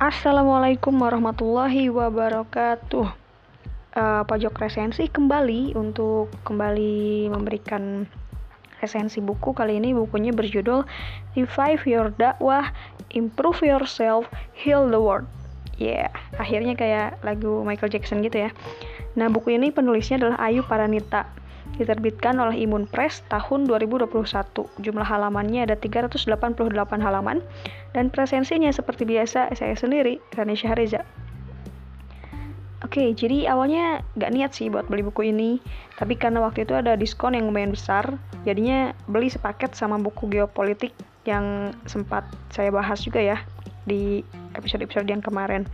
[0.00, 3.04] Assalamualaikum warahmatullahi wabarakatuh.
[3.92, 8.08] Uh, pojok resensi kembali untuk kembali memberikan
[8.80, 10.88] resensi buku kali ini bukunya berjudul
[11.36, 12.72] Revive Your Dakwah,
[13.12, 14.24] Improve Yourself,
[14.56, 15.28] Heal the World.
[15.76, 16.08] Yeah,
[16.40, 18.56] akhirnya kayak lagu Michael Jackson gitu ya.
[19.20, 21.28] Nah, buku ini penulisnya adalah Ayu Paranita
[21.80, 24.12] diterbitkan oleh Imun Press tahun 2021.
[24.84, 26.28] Jumlah halamannya ada 388
[27.00, 27.40] halaman
[27.96, 31.00] dan presensinya seperti biasa saya sendiri, Rani Syahriza.
[32.80, 35.60] Oke, jadi awalnya gak niat sih buat beli buku ini,
[36.00, 38.16] tapi karena waktu itu ada diskon yang lumayan besar,
[38.48, 40.96] jadinya beli sepaket sama buku geopolitik
[41.28, 43.38] yang sempat saya bahas juga ya
[43.84, 44.24] di
[44.56, 45.68] episode-episode yang kemarin.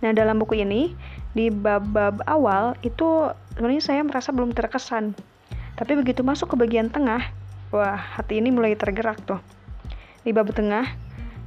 [0.00, 0.96] Nah, dalam buku ini,
[1.32, 5.12] di bab-bab awal itu sebenarnya saya merasa belum terkesan.
[5.76, 7.20] Tapi begitu masuk ke bagian tengah,
[7.68, 9.40] wah, hati ini mulai tergerak tuh.
[10.24, 10.88] Di bab tengah,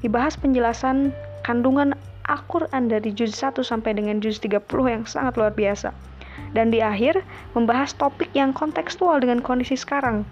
[0.05, 1.09] dibahas penjelasan
[1.42, 5.94] kandungan Al-Quran dari juz 1 sampai dengan juz 30 yang sangat luar biasa.
[6.53, 7.22] Dan di akhir,
[7.58, 10.26] membahas topik yang kontekstual dengan kondisi sekarang.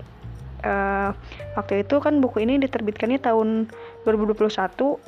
[0.63, 1.11] Uh,
[1.59, 3.67] waktu itu kan buku ini diterbitkannya tahun
[4.07, 4.47] 2021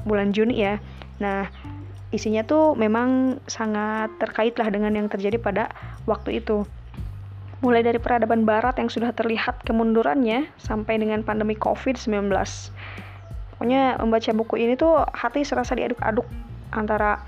[0.03, 0.83] bulan Juni ya.
[1.23, 1.47] Nah,
[2.15, 5.69] isinya tuh memang sangat terkait lah dengan yang terjadi pada
[6.07, 6.63] waktu itu.
[7.59, 12.31] Mulai dari peradaban barat yang sudah terlihat kemundurannya sampai dengan pandemi COVID-19.
[13.55, 16.27] Pokoknya membaca buku ini tuh hati serasa diaduk-aduk
[16.75, 17.23] antara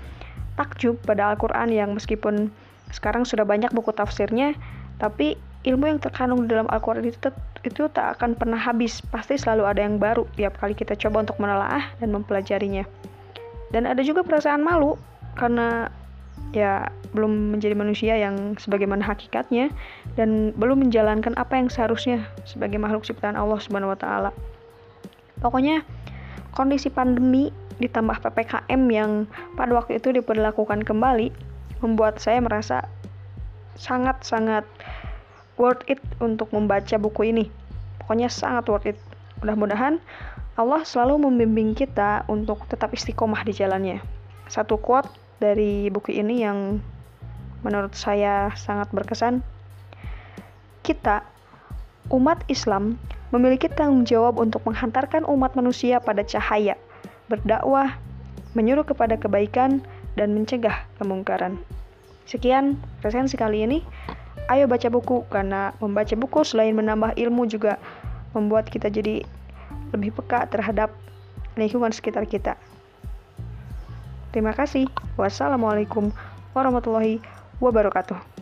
[0.60, 2.52] takjub pada Al-Quran yang meskipun
[2.92, 4.52] sekarang sudah banyak buku tafsirnya,
[5.00, 7.32] tapi ilmu yang terkandung di dalam Al-Quran itu,
[7.64, 9.00] itu tak akan pernah habis.
[9.08, 12.84] Pasti selalu ada yang baru tiap kali kita coba untuk menelaah dan mempelajarinya
[13.74, 14.96] dan ada juga perasaan malu
[15.36, 15.92] karena
[16.56, 19.68] ya belum menjadi manusia yang sebagaimana hakikatnya
[20.16, 24.30] dan belum menjalankan apa yang seharusnya sebagai makhluk ciptaan Allah Subhanahu wa taala.
[25.38, 25.84] Pokoknya
[26.56, 29.10] kondisi pandemi ditambah PPKM yang
[29.54, 31.30] pada waktu itu diperlakukan kembali
[31.84, 32.82] membuat saya merasa
[33.78, 34.66] sangat-sangat
[35.54, 37.46] worth it untuk membaca buku ini.
[38.02, 38.98] Pokoknya sangat worth it.
[39.38, 40.02] Mudah-mudahan
[40.58, 44.02] Allah selalu membimbing kita untuk tetap istiqomah di jalannya.
[44.50, 45.06] Satu quote
[45.38, 46.82] dari buku ini yang
[47.62, 49.38] menurut saya sangat berkesan.
[50.82, 51.22] Kita,
[52.10, 52.98] umat Islam,
[53.30, 56.74] memiliki tanggung jawab untuk menghantarkan umat manusia pada cahaya,
[57.30, 57.94] berdakwah,
[58.58, 59.78] menyuruh kepada kebaikan,
[60.18, 61.62] dan mencegah kemungkaran.
[62.26, 63.78] Sekian resensi kali ini.
[64.50, 67.78] Ayo baca buku, karena membaca buku selain menambah ilmu juga
[68.34, 69.22] membuat kita jadi
[69.92, 70.92] lebih peka terhadap
[71.58, 72.54] lingkungan sekitar kita.
[74.30, 74.86] Terima kasih.
[75.16, 76.12] Wassalamualaikum
[76.52, 77.18] warahmatullahi
[77.58, 78.37] wabarakatuh.